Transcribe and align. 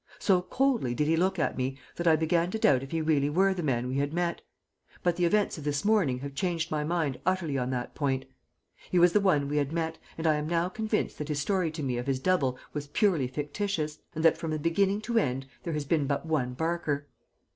So 0.17 0.41
coldly 0.41 0.95
did 0.95 1.05
he 1.07 1.15
look 1.15 1.37
at 1.37 1.55
me 1.55 1.77
that 1.95 2.07
I 2.07 2.15
began 2.15 2.49
to 2.49 2.57
doubt 2.57 2.81
if 2.81 2.89
he 2.89 3.01
really 3.01 3.29
were 3.29 3.53
the 3.53 3.61
man 3.61 3.87
we 3.87 3.97
had 3.99 4.13
met; 4.13 4.41
but 5.03 5.15
the 5.15 5.25
events 5.25 5.59
of 5.59 5.63
this 5.63 5.85
morning 5.85 6.21
have 6.21 6.33
changed 6.33 6.71
my 6.71 6.83
mind 6.83 7.19
utterly 7.23 7.55
on 7.55 7.69
that 7.69 7.93
point. 7.93 8.25
He 8.89 8.97
was 8.97 9.13
the 9.13 9.19
one 9.19 9.47
we 9.47 9.57
had 9.57 9.71
met, 9.71 9.99
and 10.17 10.25
I 10.25 10.37
am 10.37 10.49
now 10.49 10.69
convinced 10.69 11.19
that 11.19 11.27
his 11.29 11.37
story 11.39 11.69
to 11.69 11.83
me 11.83 11.99
of 11.99 12.07
his 12.07 12.19
double 12.19 12.57
was 12.73 12.87
purely 12.87 13.27
fictitious, 13.27 13.99
and 14.15 14.25
that 14.25 14.39
from 14.39 14.57
beginning 14.57 15.01
to 15.01 15.19
end 15.19 15.45
there 15.61 15.73
has 15.73 15.85
been 15.85 16.07
but 16.07 16.25
one 16.25 16.55
Barker. 16.55 17.05